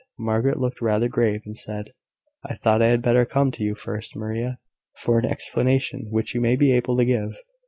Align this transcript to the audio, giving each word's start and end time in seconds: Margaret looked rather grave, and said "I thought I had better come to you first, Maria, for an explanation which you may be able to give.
Margaret 0.17 0.57
looked 0.59 0.81
rather 0.81 1.07
grave, 1.07 1.43
and 1.45 1.55
said 1.55 1.93
"I 2.43 2.55
thought 2.55 2.81
I 2.81 2.87
had 2.89 3.03
better 3.03 3.23
come 3.23 3.51
to 3.51 3.63
you 3.63 3.75
first, 3.75 4.15
Maria, 4.15 4.57
for 4.97 5.19
an 5.19 5.25
explanation 5.25 6.07
which 6.09 6.33
you 6.33 6.41
may 6.41 6.55
be 6.55 6.71
able 6.71 6.97
to 6.97 7.05
give. 7.05 7.35